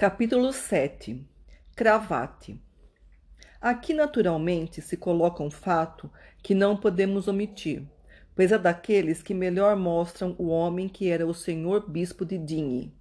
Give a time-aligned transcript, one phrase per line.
[0.00, 1.28] Capítulo 7
[1.76, 2.58] Cravate
[3.60, 6.10] Aqui naturalmente se coloca um fato
[6.42, 7.82] que não podemos omitir,
[8.34, 12.94] pois é daqueles que melhor mostram o homem que era o senhor bispo de Digne.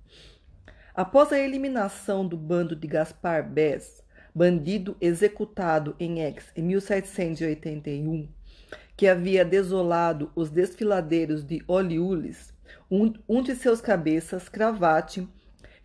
[0.93, 4.03] Após a eliminação do bando de Gaspar Bess,
[4.35, 8.27] bandido executado em Aix em 1781,
[8.97, 12.53] que havia desolado os desfiladeiros de Oliules,
[12.91, 15.25] um, um de seus cabeças, Cravate,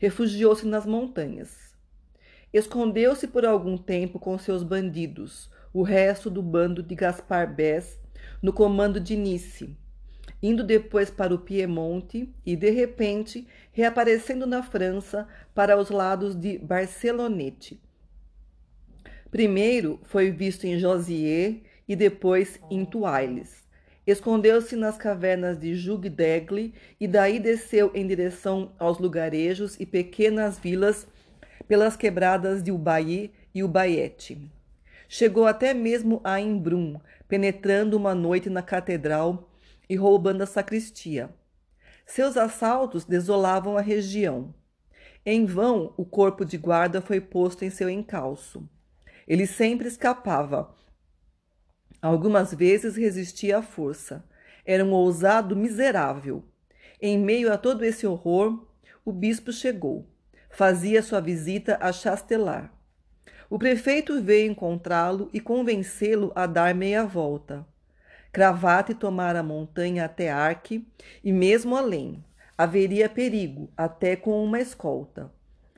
[0.05, 1.75] refugiou-se nas montanhas.
[2.52, 7.98] Escondeu-se por algum tempo com seus bandidos, o resto do bando de Gaspar Bess,
[8.43, 9.74] no comando de Nice,
[10.43, 16.59] indo depois para o Piemonte e, de repente, reaparecendo na França para os lados de
[16.59, 17.80] Barcelonete.
[19.30, 23.63] Primeiro foi visto em Josier e depois em Tuiles.
[24.07, 31.07] Escondeu-se nas cavernas de Jugdegle e daí desceu em direção aos lugarejos e pequenas vilas
[31.67, 34.51] pelas quebradas de Ubaí e Ubaiete.
[35.09, 39.49] Chegou até mesmo a Embrun, penetrando uma noite na catedral
[39.88, 41.30] e roubando a sacristia.
[42.05, 44.55] Seus assaltos desolavam a região.
[45.24, 48.68] Em vão o corpo de guarda foi posto em seu encalço.
[49.27, 50.74] Ele sempre escapava,
[52.05, 54.23] Algumas vezes resistia à força.
[54.66, 56.45] Era um ousado miserável.
[57.01, 58.63] Em meio a todo esse horror,
[59.07, 60.07] o bispo chegou.
[60.51, 62.71] Fazia sua visita a Chastelar.
[63.49, 67.66] O prefeito veio encontrá-lo e convencê-lo a dar meia volta.
[68.31, 70.87] Cravate tomara a montanha até Arque
[71.25, 72.22] e mesmo além.
[72.59, 75.33] Haveria perigo, até com uma escolta.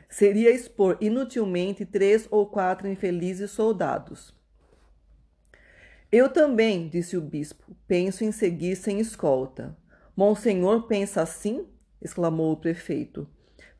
[0.08, 4.34] Seria expor inutilmente três ou quatro infelizes soldados.
[6.18, 9.76] Eu também, disse o bispo, penso em seguir sem escolta.
[10.16, 11.66] Monsenhor pensa assim?
[12.00, 13.28] exclamou o prefeito.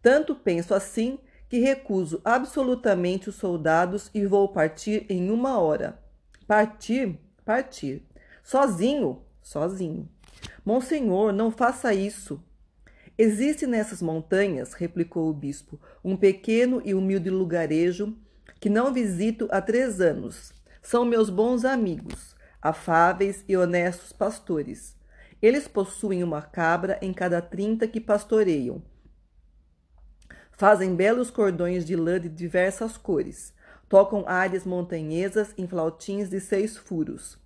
[0.03, 5.99] Tanto penso assim que recuso absolutamente os soldados e vou partir em uma hora.
[6.47, 7.19] Partir?
[7.43, 8.07] Partir.
[8.43, 9.23] Sozinho?
[9.41, 10.07] Sozinho.
[10.63, 12.39] Monsenhor, não faça isso.
[13.17, 18.15] Existe nessas montanhas, replicou o bispo, um pequeno e humilde lugarejo
[18.61, 20.55] que não visito há três anos
[20.87, 24.97] são meus bons amigos, afáveis e honestos pastores.
[25.43, 28.81] Eles possuem uma cabra em cada trinta que pastoreiam.
[30.53, 33.53] Fazem belos cordões de lã de diversas cores.
[33.89, 37.37] Tocam áreas montanhesas em flautins de seis furos.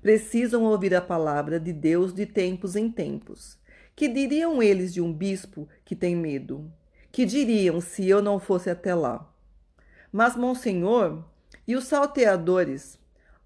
[0.00, 3.56] Precisam ouvir a palavra de Deus de tempos em tempos.
[3.94, 6.68] Que diriam eles de um bispo que tem medo?
[7.12, 9.32] Que diriam se eu não fosse até lá?
[10.10, 11.22] Mas, Monsenhor,
[11.66, 12.98] e os salteadores?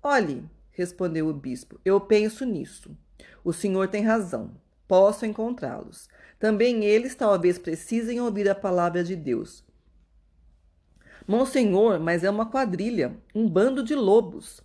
[0.03, 2.97] Olhe, respondeu o bispo, eu penso nisso.
[3.45, 4.53] O senhor tem razão.
[4.89, 6.09] Posso encontrá-los.
[6.39, 9.65] Também eles talvez precisem ouvir a palavra de Deus.
[11.27, 14.61] Monsenhor, mas é uma quadrilha, um bando de lobos.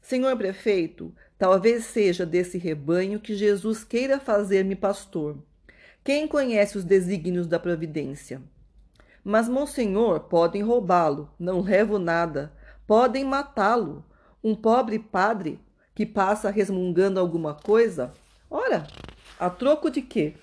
[0.00, 5.36] Senhor prefeito, talvez seja desse rebanho que Jesus queira fazer-me pastor.
[6.02, 8.40] Quem conhece os desígnios da providência?
[9.22, 12.50] Mas, monsenhor, podem roubá-lo, não levo nada.
[12.90, 14.04] Podem matá-lo.
[14.42, 15.60] Um pobre padre
[15.94, 18.12] que passa resmungando alguma coisa?
[18.50, 18.84] Ora,
[19.38, 20.34] a troco de quê?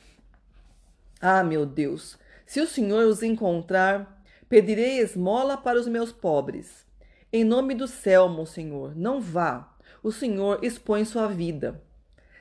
[1.20, 6.86] Ah, meu Deus, se o Senhor os encontrar, pedirei esmola para os meus pobres.
[7.34, 9.76] Em nome do céu, Monsenhor, não vá.
[10.02, 11.84] O Senhor expõe sua vida.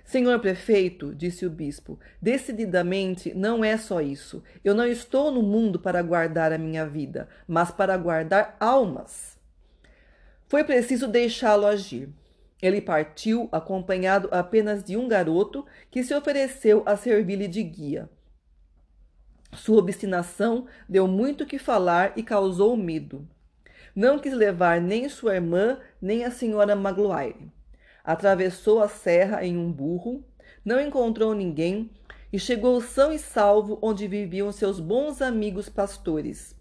[0.05, 4.41] Senhor prefeito, disse o bispo, decididamente não é só isso.
[4.63, 9.35] Eu não estou no mundo para guardar a minha vida, mas para guardar almas.
[10.49, 12.09] Foi preciso deixá-lo agir.
[12.63, 18.09] Ele partiu, acompanhado apenas de um garoto que se ofereceu a servir-lhe de guia.
[19.53, 23.27] Sua obstinação deu muito que falar e causou medo.
[23.95, 27.51] Não quis levar nem sua irmã, nem a senhora Magloire.
[28.05, 30.25] Atravessou a serra em um burro,
[30.65, 31.91] não encontrou ninguém
[32.33, 36.56] e chegou são e salvo onde viviam seus bons amigos pastores.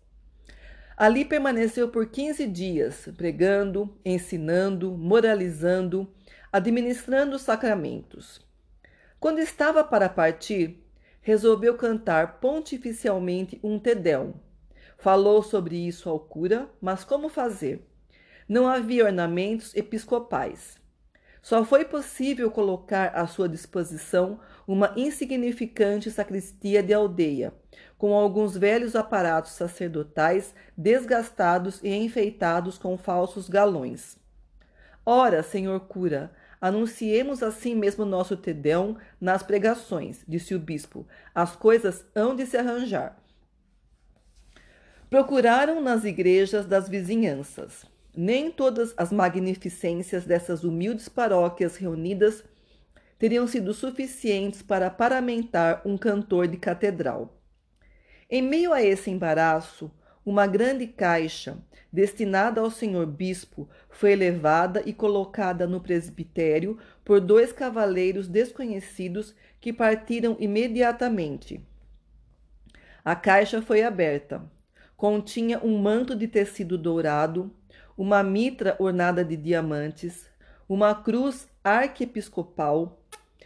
[0.98, 6.08] Ali permaneceu por 15 dias, pregando, ensinando, moralizando,
[6.52, 8.40] administrando os sacramentos.
[9.20, 10.86] Quando estava para partir,
[11.22, 14.36] resolveu cantar pontificialmente um Tedéum.
[14.98, 17.86] Falou sobre isso ao cura, mas como fazer?
[18.48, 20.80] Não havia ornamentos episcopais.
[21.42, 27.54] Só foi possível colocar à sua disposição uma insignificante sacristia de aldeia,
[27.98, 34.18] com alguns velhos aparatos sacerdotais desgastados e enfeitados com falsos galões.
[35.06, 41.08] Ora, senhor cura, anunciemos assim mesmo nosso Tedão nas pregações, disse o bispo.
[41.34, 43.18] As coisas hão de se arranjar.
[45.10, 47.86] Procuraram nas igrejas das vizinhanças.
[48.18, 52.44] Nem todas as magnificências dessas humildes paróquias reunidas
[53.18, 57.42] teriam sido suficientes para paramentar um cantor de catedral.
[58.30, 59.92] Em meio a esse embaraço,
[60.26, 61.58] uma grande caixa,
[61.94, 69.72] destinada ao senhor bispo, foi levada e colocada no presbitério por dois cavaleiros desconhecidos que
[69.72, 71.64] partiram imediatamente.
[73.04, 74.44] A caixa foi aberta.
[74.98, 77.54] Continha um manto de tecido dourado,
[77.96, 80.28] uma mitra ornada de diamantes,
[80.68, 83.05] uma cruz arquiepiscopal,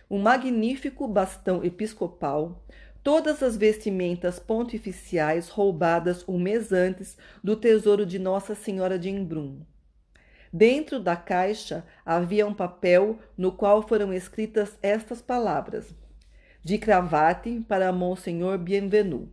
[0.10, 2.64] um magnífico bastão episcopal,
[3.04, 9.62] todas as vestimentas pontificiais roubadas um mês antes do tesouro de Nossa Senhora de Embrun.
[10.52, 15.94] Dentro da caixa havia um papel no qual foram escritas estas palavras:
[16.64, 19.32] De cravate para Monsenhor Bienvenu.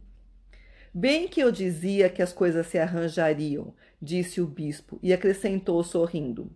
[0.92, 6.50] Bem que eu dizia que as coisas se arranjariam, disse o bispo e acrescentou sorrindo.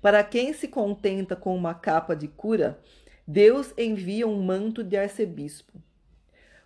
[0.00, 2.80] Para quem se contenta com uma capa de cura,
[3.26, 5.72] Deus envia um manto de arcebispo.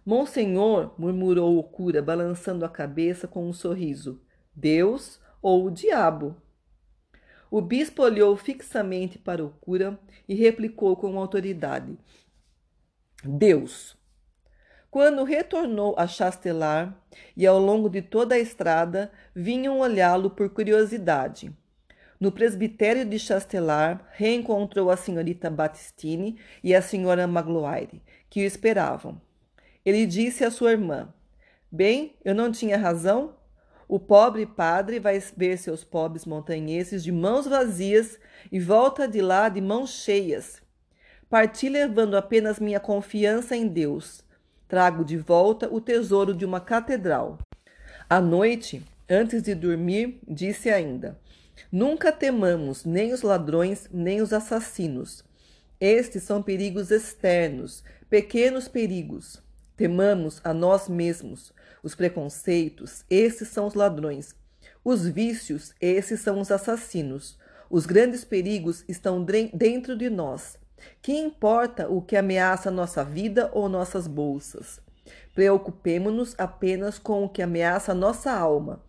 [0.05, 4.21] Monsenhor, murmurou o cura, balançando a cabeça com um sorriso.
[4.55, 6.35] Deus ou o diabo?
[7.51, 11.97] O bispo olhou fixamente para o cura e replicou com autoridade:
[13.25, 13.97] Deus.
[14.91, 16.99] Quando retornou a Chastelar
[17.37, 21.55] e ao longo de toda a estrada vinham olhá-lo por curiosidade.
[22.21, 29.21] No presbitério de Chastelar reencontrou a senhorita Battistini e a senhora Magloire, que o esperavam.
[29.85, 31.13] Ele disse à sua irmã:
[31.71, 33.37] Bem, eu não tinha razão?
[33.87, 38.19] O pobre padre vai ver seus pobres montanheses de mãos vazias
[38.53, 40.61] e volta de lá de mãos cheias.
[41.31, 44.27] Parti levando apenas minha confiança em Deus
[44.69, 47.39] trago de volta o tesouro de uma catedral.
[48.09, 51.19] À noite, antes de dormir, disse ainda:
[51.71, 55.25] Nunca temamos nem os ladrões, nem os assassinos.
[55.81, 59.43] Estes são perigos externos, pequenos perigos.
[59.77, 61.53] Temamos a nós mesmos.
[61.83, 64.35] Os preconceitos, esses são os ladrões.
[64.85, 67.39] Os vícios, esses são os assassinos.
[67.71, 70.59] Os grandes perigos estão dentro de nós.
[71.03, 74.81] Que importa o que ameaça nossa vida ou nossas bolsas?
[75.35, 78.83] Preocupemo-nos apenas com o que ameaça nossa alma.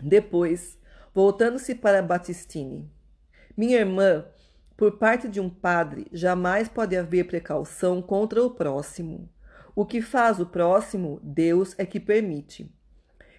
[0.00, 0.77] Depois,
[1.18, 2.88] voltando-se para Batistine.
[3.56, 4.24] Minha irmã,
[4.76, 9.28] por parte de um padre, jamais pode haver precaução contra o próximo.
[9.74, 12.72] O que faz o próximo, Deus é que permite.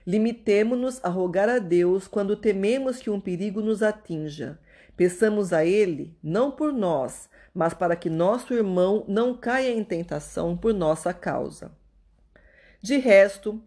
[0.06, 4.60] Limitemo-nos a rogar a Deus quando tememos que um perigo nos atinja
[4.98, 10.58] Peçamos a Ele, não por nós, mas para que nosso irmão não caia em tentação
[10.58, 11.72] por nossa causa.
[12.82, 13.64] De resto,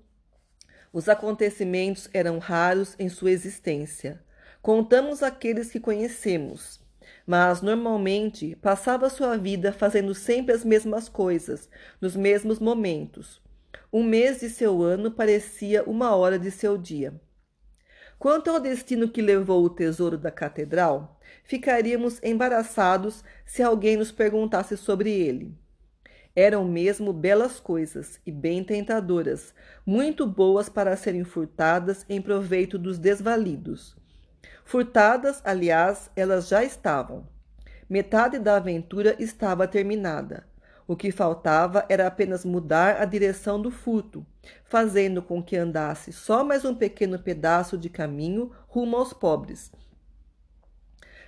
[0.93, 4.23] os acontecimentos eram raros em sua existência.
[4.61, 6.81] Contamos aqueles que conhecemos,
[7.27, 11.69] mas normalmente passava sua vida fazendo sempre as mesmas coisas,
[12.01, 13.41] nos mesmos momentos.
[13.93, 17.19] Um mês de seu ano parecia uma hora de seu dia.
[18.19, 24.77] Quanto ao destino que levou o tesouro da catedral, ficaríamos embaraçados se alguém nos perguntasse
[24.77, 25.62] sobre ele.
[26.35, 32.99] Eram mesmo belas coisas e bem tentadoras, muito boas para serem furtadas em proveito dos
[32.99, 33.95] desvalidos.
[34.65, 37.29] Furtadas, aliás, elas já estavam.
[37.89, 40.47] Metade da aventura estava terminada.
[40.89, 44.27] O que faltava era apenas mudar a direção do furto,
[44.65, 49.71] fazendo com que andasse só mais um pequeno pedaço de caminho rumo aos pobres.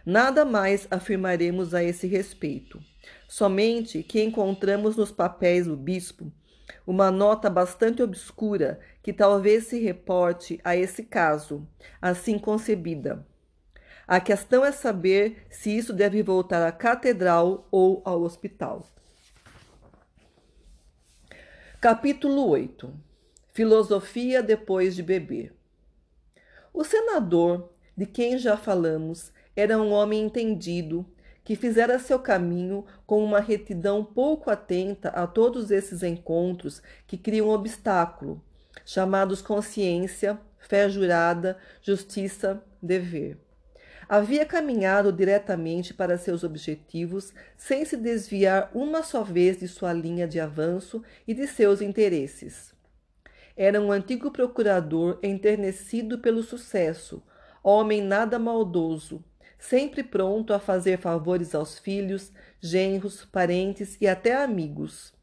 [0.05, 2.81] Nada mais afirmaremos a esse respeito.
[3.27, 6.31] Somente que encontramos nos papéis do bispo
[6.87, 11.67] uma nota bastante obscura que talvez se reporte a esse caso,
[12.01, 13.27] assim concebida.
[14.07, 18.87] A questão é saber se isso deve voltar à catedral ou ao hospital.
[21.81, 22.93] Capítulo 8
[23.53, 25.55] Filosofia depois de beber.
[26.73, 31.07] O senador, de quem já falamos, era um homem entendido,
[31.45, 37.51] que fizera seu caminho com uma retidão pouco atenta a todos esses encontros que criam
[37.51, 38.43] obstáculo,
[38.85, 43.39] chamados consciência, fé jurada, justiça, dever.
[44.09, 50.27] Havia caminhado diretamente para seus objetivos sem se desviar uma só vez de sua linha
[50.29, 52.75] de avanço e de seus interesses.
[53.57, 57.23] Era um antigo procurador enternecido pelo sucesso,
[57.63, 59.25] homem nada maldoso,
[59.69, 62.31] sempre pronto a fazer favores aos filhos,
[62.61, 65.15] genros, parentes e até amigos.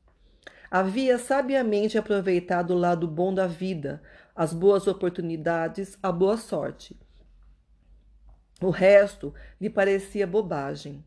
[0.69, 4.01] Havia sabiamente aproveitado o lado bom da vida,
[4.35, 6.99] as boas oportunidades, a boa sorte.
[8.59, 11.05] O resto lhe parecia bobagem.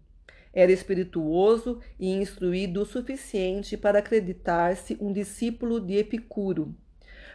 [0.53, 6.73] Era espirituoso e instruído o suficiente para acreditar-se um discípulo de Epicuro,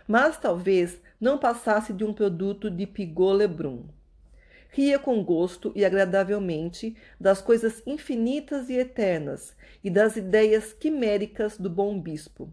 [0.07, 3.98] mas talvez não passasse de um produto de Pigot Lebrun.
[4.71, 11.69] Ria com gosto e agradavelmente das coisas infinitas e eternas e das ideias quiméricas do
[11.69, 12.51] bom bispo.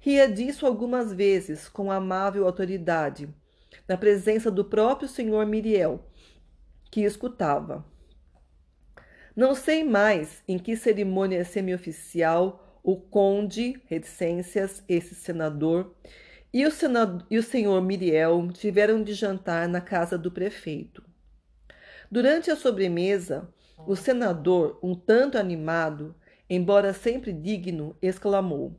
[0.00, 3.28] Ria disso algumas vezes com amável autoridade,
[3.86, 6.04] na presença do próprio senhor Miriel,
[6.90, 7.84] que escutava.
[9.36, 15.94] Não sei mais em que cerimônia semioficial o conde, reticências, esse senador,
[16.52, 21.09] e o, senador, e o senhor Miriel tiveram de jantar na casa do prefeito.
[22.10, 23.48] Durante a sobremesa,
[23.86, 26.12] o senador, um tanto animado,
[26.48, 28.74] embora sempre digno, exclamou: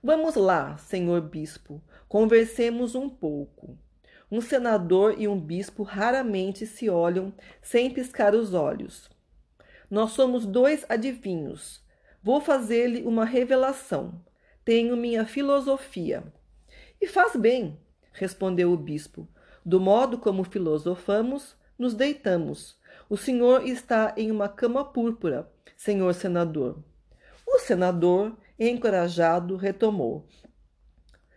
[0.00, 3.76] Vamos lá, senhor bispo, conversemos um pouco.
[4.30, 9.10] Um senador e um bispo raramente se olham sem piscar os olhos.
[9.90, 11.84] Nós somos dois adivinhos.
[12.22, 14.24] Vou fazer-lhe uma revelação.
[14.64, 16.22] Tenho minha filosofia.
[17.00, 17.76] E faz bem,
[18.12, 19.26] respondeu o bispo.
[19.66, 22.78] Do modo como filosofamos, nos deitamos.
[23.08, 26.84] O senhor está em uma cama púrpura, senhor senador.
[27.46, 30.28] O senador, encorajado, retomou.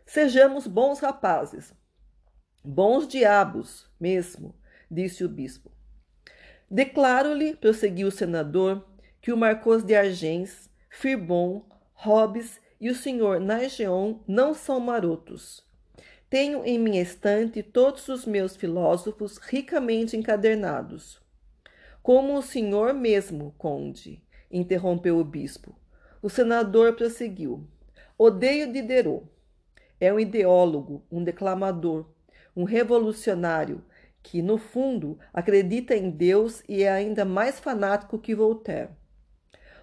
[0.05, 1.73] Sejamos bons rapazes.
[2.63, 4.53] Bons diabos, mesmo,
[4.91, 5.71] disse o bispo.
[6.69, 8.85] Declaro-lhe, prosseguiu o senador,
[9.21, 15.65] que o Marcos de Argens, Firbon, Hobbes e o senhor Naigeon não são marotos.
[16.33, 21.21] Tenho em minha estante todos os meus filósofos ricamente encadernados.
[22.01, 25.75] Como o senhor mesmo, conde, interrompeu o bispo.
[26.23, 27.67] O senador prosseguiu.
[28.17, 29.27] Odeio Diderot.
[29.99, 32.09] É um ideólogo, um declamador,
[32.55, 33.85] um revolucionário
[34.23, 38.89] que, no fundo, acredita em Deus e é ainda mais fanático que Voltaire.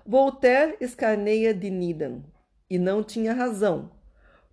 [0.05, 2.25] Voltaire escarneia de Needham,
[2.69, 4.00] e não tinha razão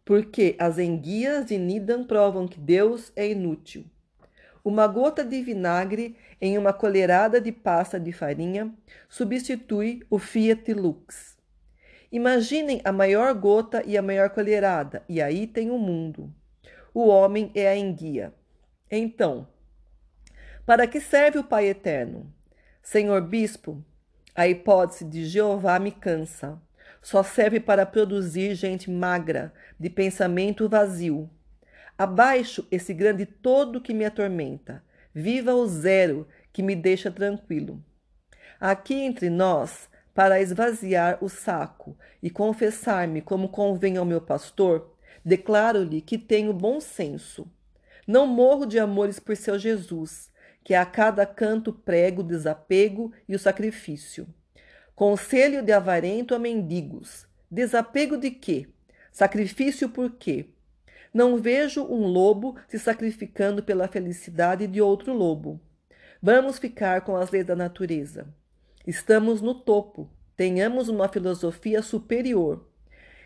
[0.08, 3.84] porque as enguias de Nidan provam que Deus é inútil.
[4.64, 8.74] Uma gota de vinagre em uma colherada de pasta de farinha
[9.10, 11.38] substitui o Fiat Lux.
[12.10, 16.34] Imaginem a maior gota e a maior colherada, e aí tem o mundo.
[16.94, 18.34] O homem é a enguia.
[18.90, 19.46] Então,
[20.66, 22.34] para que serve o Pai Eterno?
[22.82, 23.84] Senhor Bispo,
[24.34, 26.62] a hipótese de Jeová me cansa
[27.08, 31.30] só serve para produzir gente magra, de pensamento vazio.
[31.98, 34.84] Abaixo esse grande todo que me atormenta.
[35.14, 37.82] Viva o zero que me deixa tranquilo.
[38.60, 46.02] Aqui entre nós, para esvaziar o saco e confessar-me como convém ao meu pastor, declaro-lhe
[46.02, 47.50] que tenho bom senso.
[48.06, 50.30] Não morro de amores por seu Jesus,
[50.62, 54.28] que a cada canto prego o desapego e o sacrifício.
[54.98, 57.28] Conselho de avarento a mendigos.
[57.52, 58.66] Desapego de quê?
[59.12, 60.48] Sacrifício por quê?
[61.14, 65.62] Não vejo um lobo se sacrificando pela felicidade de outro lobo.
[66.20, 68.28] Vamos ficar com as leis da natureza.
[68.88, 70.10] Estamos no topo.
[70.36, 72.68] Tenhamos uma filosofia superior.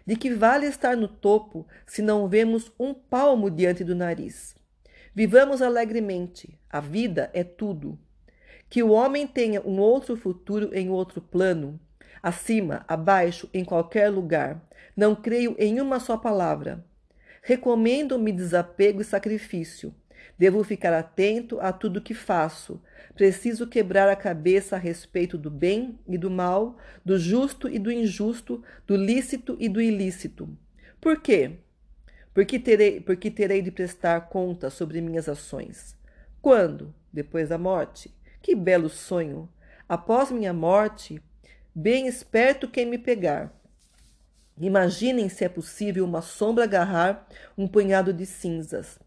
[0.05, 4.53] De que vale estar no topo se não vemos um palmo diante do nariz?
[5.15, 6.59] Vivamos alegremente.
[6.69, 7.97] A vida é tudo
[8.71, 11.77] que o homem tenha um outro futuro em outro plano,
[12.23, 14.65] acima, abaixo, em qualquer lugar.
[14.95, 16.81] Não creio em uma só palavra.
[17.43, 19.93] Recomendo-me desapego e sacrifício.
[20.37, 22.81] Devo ficar atento a tudo que faço.
[23.13, 27.91] Preciso quebrar a cabeça a respeito do bem e do mal, do justo e do
[27.91, 30.47] injusto, do lícito e do ilícito.
[31.01, 31.57] Por quê?
[32.33, 35.93] Porque terei, porque terei de prestar conta sobre minhas ações.
[36.41, 36.95] Quando?
[37.11, 38.09] Depois da morte?
[38.41, 39.48] Que belo sonho!
[39.88, 41.21] Após minha morte,
[41.75, 43.53] bem esperto quem me pegar.
[44.60, 49.00] Imaginem se é possível uma sombra agarrar um punhado de cinzas.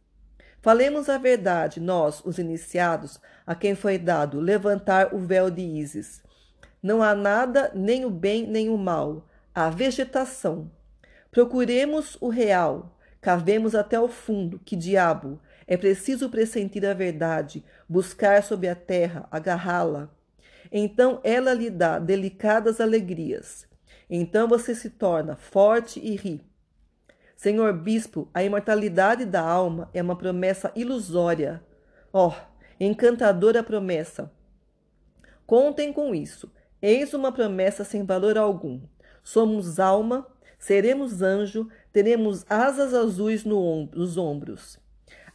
[0.62, 6.22] Falemos a verdade, nós, os iniciados, a quem foi dado levantar o véu de Ísis.
[6.82, 9.28] Não há nada, nem o bem nem o mal.
[9.54, 10.70] Há vegetação.
[11.30, 12.98] Procuremos o real.
[13.20, 14.58] Cavemos até o fundo.
[14.58, 15.40] Que diabo!
[15.66, 20.10] É preciso pressentir a verdade, buscar sob a terra, agarrá-la.
[20.70, 23.66] Então ela lhe dá delicadas alegrias.
[24.08, 26.42] Então você se torna forte e ri.
[27.36, 31.62] Senhor Bispo, a imortalidade da alma é uma promessa ilusória.
[32.12, 32.32] Oh,
[32.78, 34.30] encantadora promessa!
[35.46, 36.50] Contem com isso.
[36.80, 38.80] Eis uma promessa sem valor algum.
[39.22, 40.26] Somos alma,
[40.58, 44.78] seremos anjo, teremos asas azuis no om nos ombros.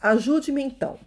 [0.00, 0.98] Ajude-me então.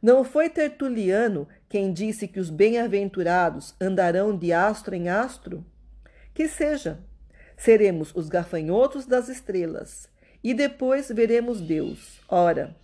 [0.00, 5.64] Não foi Tertuliano quem disse que os bem-aventurados andarão de astro em astro?
[6.32, 6.98] Que seja.
[7.56, 10.08] Seremos os gafanhotos das estrelas,
[10.42, 12.18] e depois veremos Deus.
[12.26, 12.74] Ora,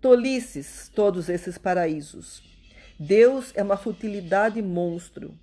[0.00, 2.42] tolices todos esses paraísos.
[2.98, 5.34] Deus é uma futilidade monstro.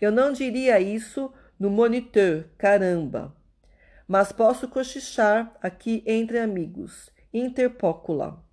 [0.00, 3.32] Eu não diria isso no monitor, caramba.
[4.08, 8.43] Mas posso cochichar aqui entre amigos, interpócula.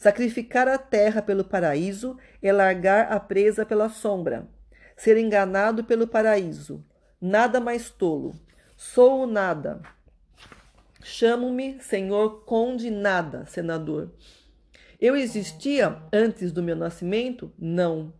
[0.00, 4.48] Sacrificar a terra pelo paraíso e largar a presa pela sombra.
[4.96, 6.82] Ser enganado pelo paraíso.
[7.20, 8.34] Nada mais tolo.
[8.74, 9.82] Sou o nada.
[11.02, 14.10] Chamo-me Senhor Conde Nada, senador.
[14.98, 17.52] Eu existia antes do meu nascimento?
[17.58, 18.14] Não.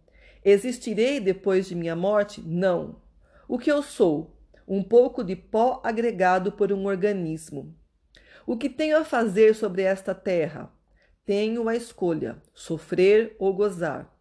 [0.44, 2.42] Existirei depois de minha morte?
[2.42, 3.00] Não.
[3.48, 4.36] O que eu sou?
[4.68, 7.74] Um pouco de pó agregado por um organismo.
[8.46, 10.70] O que tenho a fazer sobre esta terra?
[11.30, 14.12] Tenho a escolha: sofrer ou gozar.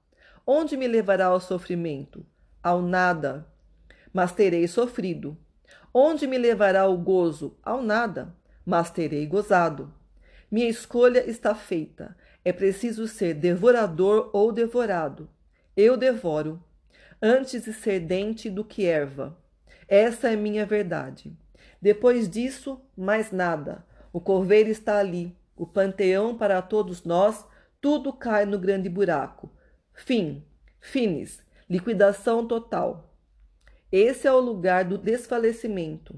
[0.45, 2.23] Onde me levará o sofrimento?
[2.61, 3.47] Ao nada.
[4.13, 5.35] Mas terei sofrido.
[5.91, 7.57] Onde me levará o gozo?
[7.63, 8.35] Ao nada.
[8.63, 9.91] Mas terei gozado.
[10.51, 12.15] Minha escolha está feita.
[12.45, 15.27] É preciso ser devorador ou devorado.
[15.75, 16.63] Eu devoro,
[17.19, 19.35] antes de ser dente do que erva.
[19.87, 21.35] Essa é minha verdade.
[21.81, 23.83] Depois disso, mais nada.
[24.13, 27.45] O corveiro está ali, o panteão para todos nós,
[27.81, 29.51] tudo cai no grande buraco.
[29.93, 30.41] Fim,
[30.79, 33.13] finis, liquidação total.
[33.91, 36.15] Esse é o lugar do desfalecimento.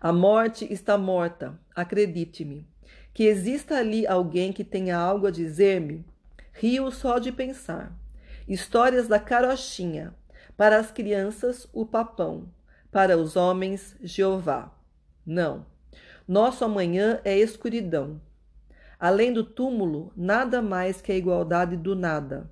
[0.00, 2.66] A morte está morta, acredite-me.
[3.12, 6.06] Que exista ali alguém que tenha algo a dizer-me,
[6.52, 7.94] rio só de pensar.
[8.48, 10.14] Histórias da carochinha.
[10.56, 12.48] Para as crianças, o papão.
[12.90, 14.74] Para os homens, Jeová.
[15.26, 15.73] Não.
[16.26, 18.18] Nosso amanhã é escuridão.
[18.98, 22.50] Além do túmulo, nada mais que a igualdade do nada.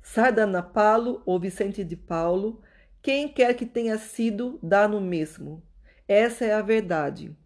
[0.00, 2.60] Sardanapalo ou Vicente de Paulo,
[3.02, 5.60] quem quer que tenha sido, dá no mesmo.
[6.06, 7.36] Essa é a verdade.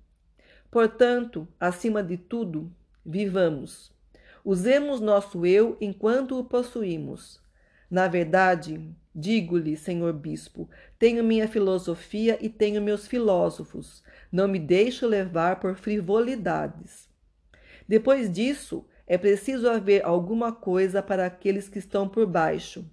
[0.70, 2.70] Portanto, acima de tudo,
[3.04, 3.90] vivamos.
[4.44, 7.40] Usemos nosso eu enquanto o possuímos.
[7.90, 14.02] Na verdade, digo-lhe, senhor bispo, tenho minha filosofia e tenho meus filósofos.
[14.34, 17.08] Não me deixo levar por frivolidades.
[17.86, 22.84] Depois disso, é preciso haver alguma coisa para aqueles que estão por baixo,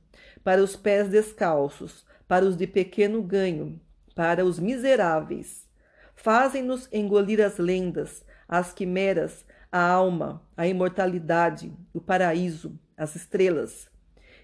[0.44, 3.82] para os pés descalços, para os de pequeno ganho,
[4.14, 5.68] para os miseráveis.
[6.14, 13.90] Fazem-nos engolir as lendas, as quimeras, a alma, a imortalidade, o paraíso, as estrelas.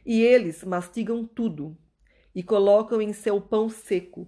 [0.03, 1.77] E eles mastigam tudo
[2.33, 4.27] e colocam em seu pão seco.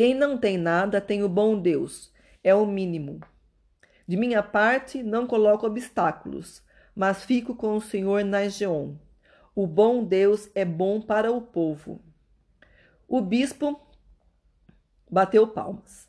[0.00, 2.10] Quem não tem nada tem o bom Deus,
[2.42, 3.20] é o mínimo.
[4.08, 6.62] De minha parte, não coloco obstáculos,
[6.96, 8.94] mas fico com o Senhor Nageon.
[9.54, 12.00] O bom Deus é bom para o povo.
[13.06, 13.78] O bispo
[15.10, 16.08] bateu palmas.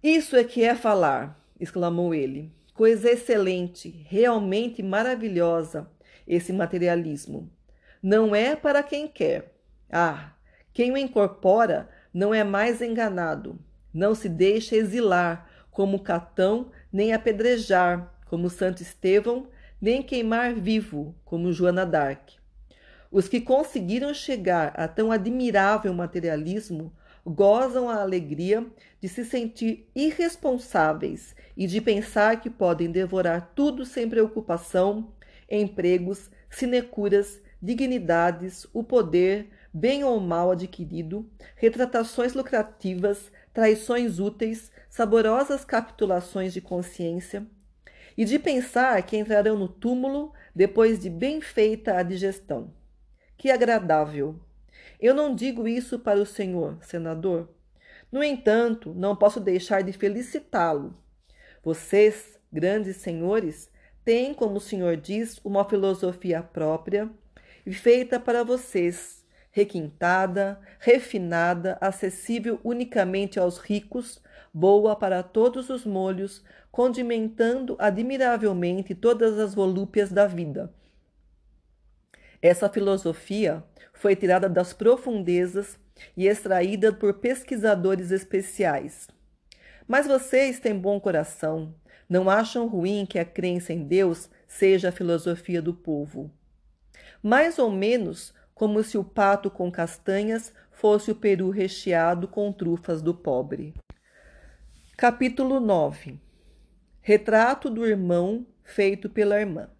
[0.00, 2.54] Isso é que é falar, exclamou ele.
[2.72, 5.90] Coisa excelente, realmente maravilhosa,
[6.24, 7.50] esse materialismo.
[8.00, 9.56] Não é para quem quer.
[9.90, 10.34] Ah,
[10.72, 13.58] quem o incorpora não é mais enganado.
[13.92, 19.48] Não se deixa exilar como Catão, nem apedrejar como Santo Estevão,
[19.80, 22.36] nem queimar vivo como Joana d'Arc.
[23.10, 26.92] Os que conseguiram chegar a tão admirável materialismo
[27.24, 28.66] gozam a alegria
[29.00, 35.12] de se sentir irresponsáveis e de pensar que podem devorar tudo sem preocupação,
[35.50, 46.52] empregos, sinecuras, dignidades, o poder, bem ou mal adquirido, retratações lucrativas, traições úteis, saborosas capitulações
[46.52, 47.46] de consciência,
[48.16, 52.74] e de pensar que entrarão no túmulo depois de bem feita a digestão.
[53.36, 54.34] Que agradável!
[55.00, 57.48] Eu não digo isso para o senhor, senador.
[58.10, 60.96] No entanto, não posso deixar de felicitá-lo.
[61.62, 63.70] Vocês, grandes senhores,
[64.04, 67.08] têm, como o senhor diz, uma filosofia própria
[67.64, 69.17] e feita para vocês,
[69.58, 74.22] requintada, refinada, acessível unicamente aos ricos,
[74.54, 80.72] boa para todos os molhos, condimentando admiravelmente todas as volúpias da vida.
[82.40, 85.76] Essa filosofia foi tirada das profundezas
[86.16, 89.08] e extraída por pesquisadores especiais.
[89.88, 91.74] Mas vocês têm bom coração,
[92.08, 96.30] não acham ruim que a crença em Deus seja a filosofia do povo.
[97.20, 103.00] Mais ou menos como se o pato com castanhas fosse o peru recheado com trufas
[103.00, 103.72] do pobre.
[104.96, 106.18] Capítulo 9
[107.00, 109.70] Retrato do irmão feito pela irmã.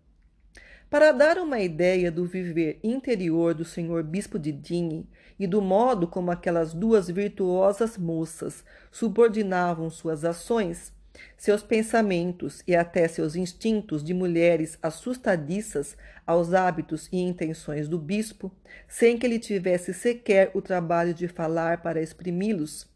[0.88, 5.10] Para dar uma ideia do viver interior do senhor bispo de Digne
[5.40, 10.92] e do modo como aquelas duas virtuosas moças subordinavam suas ações,
[11.36, 18.52] seus pensamentos e até seus instintos de mulheres assustadiças aos hábitos e intenções do bispo,
[18.86, 22.88] sem que ele tivesse sequer o trabalho de falar para exprimi-los,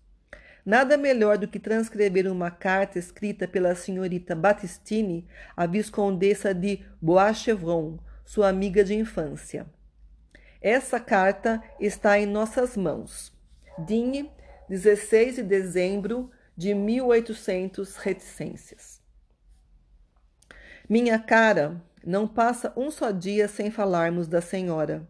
[0.65, 7.99] Nada melhor do que transcrever uma carta escrita pela senhorita Battistini à viscondessa de Bois-Chevron,
[8.25, 9.67] sua amiga de infância.
[10.61, 13.33] Essa carta está em nossas mãos.
[13.77, 14.31] Digne,
[14.69, 19.01] 16 de dezembro de 1800 reticências.
[20.89, 25.09] Minha cara, não passa um só dia sem falarmos da senhora.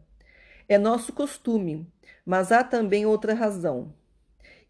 [0.68, 1.90] É nosso costume,
[2.24, 3.92] mas há também outra razão.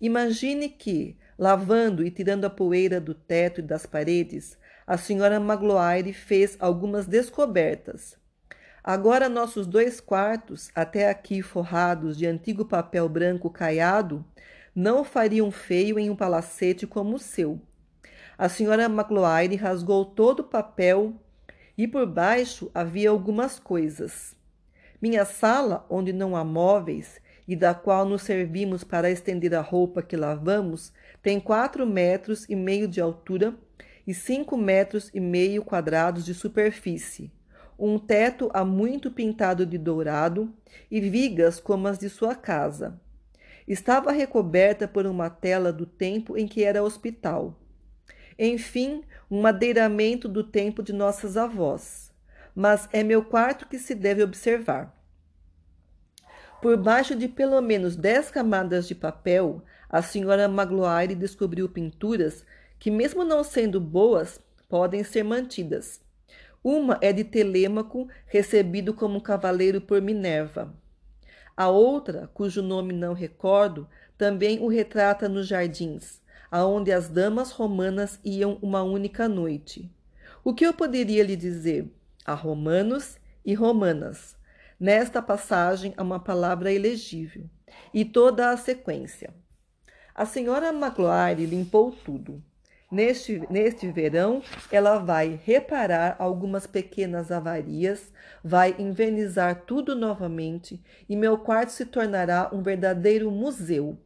[0.00, 4.56] Imagine que, lavando e tirando a poeira do teto e das paredes,
[4.86, 8.16] a senhora Magloire fez algumas descobertas.
[8.82, 14.24] Agora nossos dois quartos, até aqui forrados de antigo papel branco caiado,
[14.74, 17.60] não fariam feio em um palacete como o seu.
[18.38, 21.14] A senhora Magloire rasgou todo o papel
[21.76, 24.34] e por baixo havia algumas coisas.
[25.00, 30.02] Minha sala, onde não há móveis, e da qual nos servimos para estender a roupa
[30.02, 33.54] que lavamos, tem quatro metros e meio de altura
[34.06, 37.32] e cinco metros e meio quadrados de superfície,
[37.78, 40.54] um teto há muito pintado de dourado
[40.90, 43.00] e vigas como as de sua casa.
[43.66, 47.58] Estava recoberta por uma tela do tempo em que era hospital.
[48.38, 52.12] Enfim, um madeiramento do tempo de nossas avós.
[52.54, 54.94] Mas é meu quarto que se deve observar.
[56.60, 62.44] Por baixo de pelo menos dez camadas de papel, a senhora Magloire descobriu pinturas
[62.78, 66.00] que, mesmo não sendo boas, podem ser mantidas.
[66.64, 70.72] Uma é de Telêmaco, recebido como cavaleiro por Minerva.
[71.56, 73.86] A outra, cujo nome não recordo,
[74.16, 79.90] também o retrata nos jardins, aonde as damas romanas iam uma única noite.
[80.44, 81.86] O que eu poderia lhe dizer?
[82.24, 84.36] A romanos e romanas.
[84.78, 87.48] Nesta passagem há uma palavra elegível
[87.92, 89.32] e toda a sequência.
[90.14, 92.42] A senhora Magloire limpou tudo.
[92.92, 98.12] Neste, neste verão, ela vai reparar algumas pequenas avarias,
[98.44, 100.78] vai invernizar tudo novamente
[101.08, 103.96] e meu quarto se tornará um verdadeiro museu.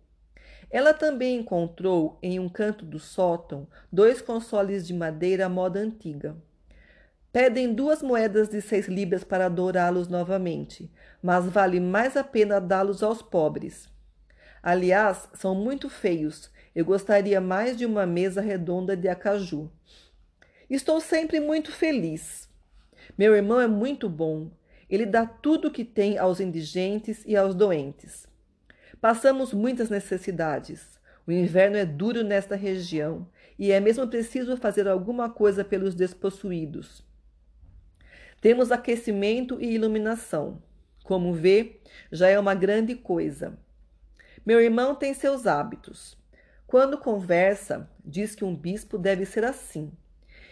[0.70, 6.36] Ela também encontrou em um canto do sótão dois consoles de madeira à moda antiga.
[7.32, 10.88] Pedem duas moedas de seis libras para adorá-los novamente,
[11.20, 13.88] mas vale mais a pena dá-los aos pobres.
[14.62, 16.54] Aliás, são muito feios.
[16.76, 19.70] Eu gostaria mais de uma mesa redonda de acaju.
[20.68, 22.50] Estou sempre muito feliz.
[23.16, 24.50] Meu irmão é muito bom.
[24.90, 28.28] Ele dá tudo o que tem aos indigentes e aos doentes.
[29.00, 31.00] Passamos muitas necessidades.
[31.26, 33.26] O inverno é duro nesta região
[33.58, 37.02] e é mesmo preciso fazer alguma coisa pelos despossuídos.
[38.38, 40.62] Temos aquecimento e iluminação.
[41.04, 41.80] Como vê,
[42.12, 43.58] já é uma grande coisa.
[44.44, 46.15] Meu irmão tem seus hábitos.
[46.66, 49.92] Quando conversa, diz que um bispo deve ser assim.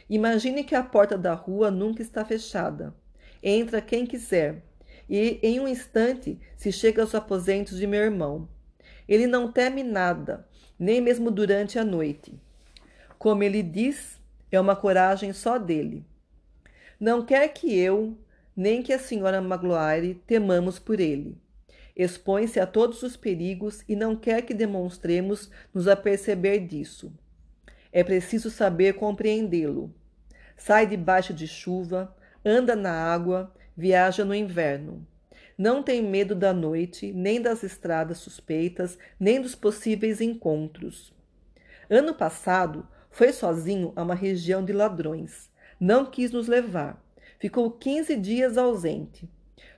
[0.09, 2.95] Imagine que a porta da rua nunca está fechada.
[3.43, 4.63] Entra quem quiser,
[5.09, 8.49] e em um instante se chega aos aposentos de meu irmão.
[9.09, 10.49] Ele não teme nada,
[10.79, 12.33] nem mesmo durante a noite.
[13.19, 14.21] Como ele diz,
[14.53, 16.05] é uma coragem só dele.
[16.99, 18.17] Não quer que eu,
[18.57, 21.37] nem que a senhora Magloire temamos por ele.
[21.97, 27.13] Expõe-se a todos os perigos e não quer que demonstremos nos aperceber disso.
[27.93, 29.95] É preciso saber compreendê-lo.
[30.57, 35.07] Sai debaixo de chuva, anda na água, viaja no inverno.
[35.57, 41.15] Não tem medo da noite, nem das estradas suspeitas, nem dos possíveis encontros.
[41.89, 45.53] Ano passado, foi sozinho a uma região de ladrões
[45.85, 47.03] não quis nos levar.
[47.39, 49.29] Ficou quinze dias ausente.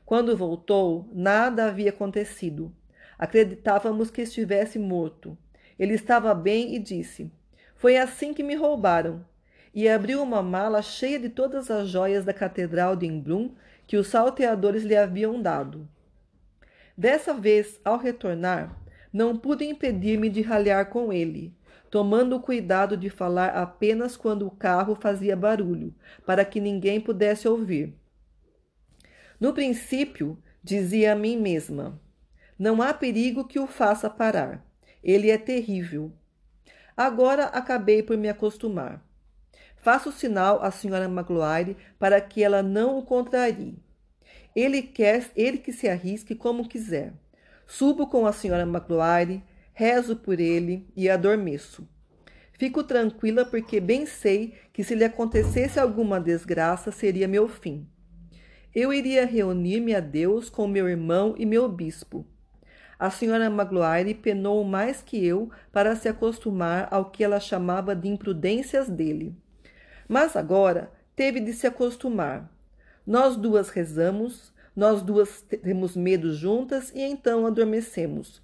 [0.06, 2.72] Quando voltou, nada havia acontecido.
[3.18, 5.36] Acreditávamos que estivesse morto.
[5.76, 7.28] Ele estava bem e disse:
[7.74, 9.26] Foi assim que me roubaram.
[9.74, 13.50] E abriu uma mala cheia de todas as joias da Catedral de Emblum
[13.84, 15.88] que os salteadores lhe haviam dado.
[16.96, 18.80] Dessa vez, ao retornar,
[19.12, 21.52] não pude impedir-me de ralhar com ele,
[21.90, 25.92] tomando o cuidado de falar apenas quando o carro fazia barulho,
[26.24, 27.92] para que ninguém pudesse ouvir.
[29.38, 32.00] No princípio, dizia a mim mesma:
[32.58, 34.64] não há perigo que o faça parar.
[35.04, 36.10] Ele é terrível.
[36.96, 39.04] Agora acabei por me acostumar.
[39.76, 43.78] Faço sinal à senhora Magloire para que ela não o contrarie.
[44.54, 47.12] Ele quer, ele que se arrisque como quiser.
[47.66, 49.44] Subo com a senhora Magloire,
[49.74, 51.86] rezo por ele e adormeço.
[52.54, 57.86] Fico tranquila porque bem sei que se lhe acontecesse alguma desgraça seria meu fim.
[58.76, 62.26] Eu iria reunir-me a Deus com meu irmão e meu bispo.
[62.98, 68.06] A senhora Magloire penou mais que eu para se acostumar ao que ela chamava de
[68.06, 69.34] imprudências dele.
[70.06, 72.52] Mas agora teve de se acostumar.
[73.06, 78.42] Nós duas rezamos, nós duas temos medo juntas e então adormecemos.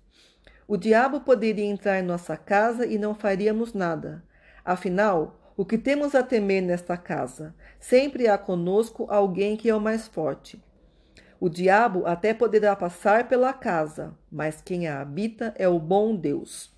[0.66, 4.24] O diabo poderia entrar em nossa casa e não faríamos nada.
[4.64, 7.54] Afinal, o que temos a temer nesta casa?
[7.78, 10.62] Sempre há conosco alguém que é o mais forte.
[11.38, 16.72] O diabo até poderá passar pela casa, mas quem a habita é o bom Deus.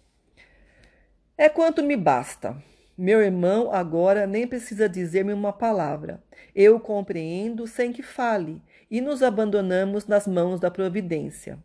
[1.38, 2.56] É quanto me basta.
[2.96, 6.22] Meu irmão agora nem precisa dizer-me uma palavra.
[6.54, 11.58] Eu compreendo sem que fale e nos abandonamos nas mãos da providência.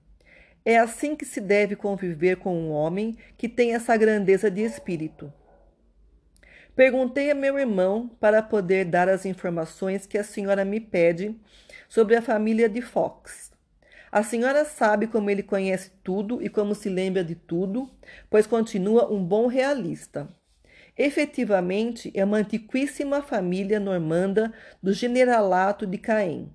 [0.66, 5.32] É assim que se deve conviver com um homem que tem essa grandeza de espírito.
[6.80, 11.38] Perguntei a meu irmão para poder dar as informações que a senhora me pede
[11.90, 13.52] sobre a família de Fox.
[14.10, 17.92] A senhora sabe como ele conhece tudo e como se lembra de tudo,
[18.30, 20.30] pois continua um bom realista.
[20.98, 26.50] Efetivamente, é uma antiquíssima família normanda do generalato de Caen.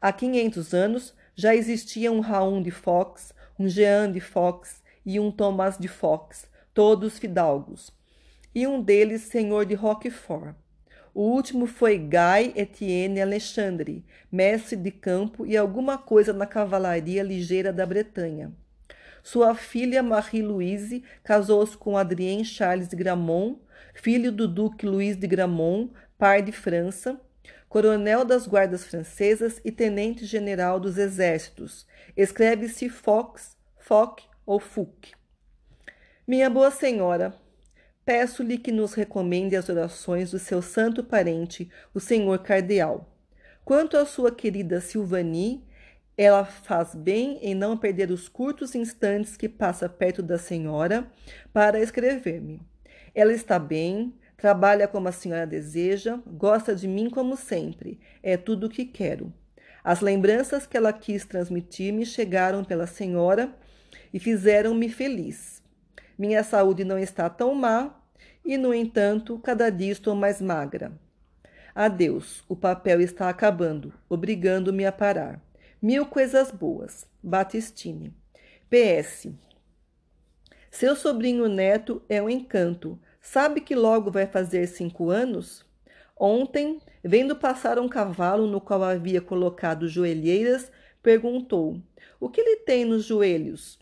[0.00, 5.32] Há 500 anos já existia um Raul de Fox, um Jean de Fox e um
[5.32, 7.97] Thomas de Fox, todos fidalgos,
[8.58, 10.52] e um deles senhor de Roquefort.
[11.14, 17.72] O último foi Guy Etienne Alexandre, mestre de campo e alguma coisa na cavalaria ligeira
[17.72, 18.52] da Bretanha.
[19.22, 23.60] Sua filha Marie-Louise casou-se com Adrien Charles de Gramont,
[23.94, 27.16] filho do duque Luís de Gramont, par de França,
[27.68, 31.86] coronel das guardas francesas e tenente-general dos exércitos.
[32.16, 35.12] Escreve-se Fox, Foc ou Fuc.
[36.26, 37.32] Minha boa senhora,
[38.08, 43.06] peço-lhe que nos recomende as orações do seu santo parente, o senhor cardeal.
[43.66, 45.62] Quanto à sua querida Silvani,
[46.16, 51.06] ela faz bem em não perder os curtos instantes que passa perto da senhora
[51.52, 52.62] para escrever-me.
[53.14, 58.68] Ela está bem, trabalha como a senhora deseja, gosta de mim como sempre, é tudo
[58.68, 59.30] o que quero.
[59.84, 63.54] As lembranças que ela quis transmitir-me chegaram pela senhora
[64.14, 65.62] e fizeram-me feliz.
[66.18, 67.97] Minha saúde não está tão má
[68.48, 70.90] e, no entanto, cada dia estou mais magra.
[71.74, 75.38] Adeus, o papel está acabando, obrigando-me a parar.
[75.82, 77.06] Mil coisas boas.
[77.22, 78.16] Batistine.
[78.70, 79.28] PS.
[80.70, 82.98] Seu sobrinho neto é um encanto.
[83.20, 85.62] Sabe que logo vai fazer cinco anos?
[86.16, 91.82] Ontem, vendo passar um cavalo no qual havia colocado joelheiras, perguntou:
[92.18, 93.78] O que ele tem nos joelhos?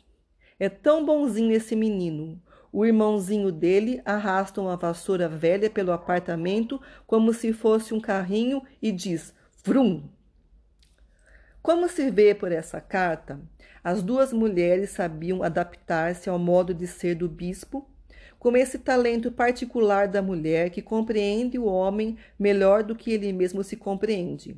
[0.58, 2.42] É tão bonzinho esse menino.
[2.76, 8.92] O irmãozinho dele arrasta uma vassoura velha pelo apartamento como se fosse um carrinho e
[8.92, 9.32] diz:
[9.64, 10.02] Vrum!
[11.62, 13.40] Como se vê por essa carta,
[13.82, 17.88] as duas mulheres sabiam adaptar-se ao modo de ser do bispo,
[18.38, 23.64] com esse talento particular da mulher que compreende o homem melhor do que ele mesmo
[23.64, 24.54] se compreende.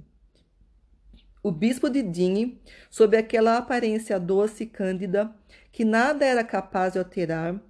[1.40, 5.32] O bispo de Digne, sob aquela aparência doce e cândida,
[5.70, 7.62] que nada era capaz de alterar,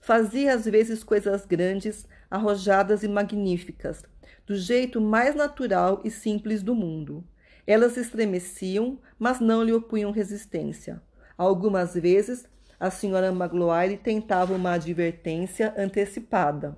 [0.00, 4.02] fazia às vezes coisas grandes, arrojadas e magníficas,
[4.46, 7.24] do jeito mais natural e simples do mundo.
[7.66, 11.00] Elas estremeciam, mas não lhe opunham resistência.
[11.36, 16.76] Algumas vezes, a senhora Magloire tentava uma advertência antecipada.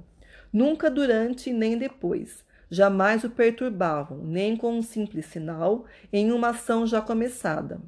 [0.53, 2.45] Nunca durante nem depois.
[2.69, 7.81] Jamais o perturbavam, nem com um simples sinal, em uma ação já começada.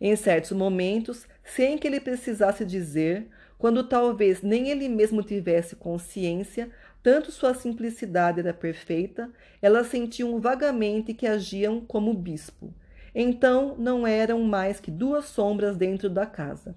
[0.00, 3.28] Em certos momentos, sem que ele precisasse dizer,
[3.58, 6.70] quando talvez nem ele mesmo tivesse consciência,
[7.02, 9.30] tanto sua simplicidade era perfeita,
[9.60, 12.74] elas sentiam vagamente que agiam como bispo.
[13.14, 16.74] Então não eram mais que duas sombras dentro da casa.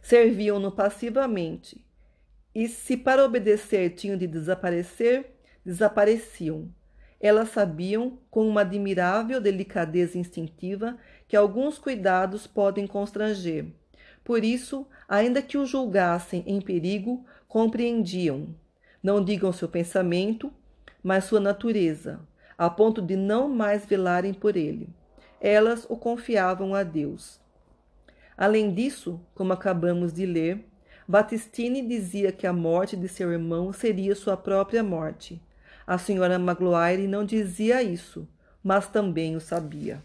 [0.00, 1.84] Serviam-no passivamente,
[2.54, 6.72] e se para obedecer tinham de desaparecer, desapareciam.
[7.20, 10.96] Elas sabiam, com uma admirável delicadeza instintiva,
[11.34, 13.66] que alguns cuidados podem constranger.
[14.22, 18.54] Por isso, ainda que o julgassem em perigo, compreendiam
[19.02, 20.52] não digam seu pensamento,
[21.02, 22.20] mas sua natureza,
[22.56, 24.88] a ponto de não mais velarem por ele.
[25.40, 27.40] Elas o confiavam a Deus.
[28.38, 30.64] Além disso, como acabamos de ler,
[31.08, 35.42] Batistine dizia que a morte de seu irmão seria sua própria morte.
[35.84, 38.24] A senhora Magloire não dizia isso,
[38.62, 40.00] mas também o sabia.